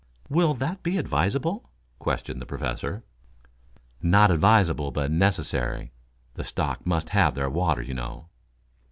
"Will 0.29 0.55
that 0.55 0.81
be 0.81 0.97
advisable?" 0.97 1.69
questioned 1.99 2.41
the 2.41 2.45
Professor. 2.47 3.03
"Not 4.01 4.31
advisable, 4.31 4.89
but 4.89 5.11
necessary. 5.11 5.91
The 6.33 6.43
stock 6.43 6.83
must 6.87 7.09
have 7.09 7.35
their 7.35 7.51
water 7.51 7.83
you 7.83 7.93
know." 7.93 8.27